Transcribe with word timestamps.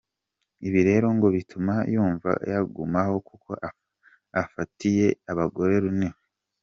Ibi 0.67 0.81
rero 0.89 1.07
ngo 1.15 1.27
bituma 1.35 1.73
yumva 1.93 2.31
yagumaho 2.51 3.15
kuko 3.27 3.49
afatiye 4.41 5.07
abagore 5.31 5.73
runini. 5.83 6.19